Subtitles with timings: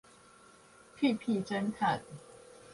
[0.95, 2.01] 屁屁偵探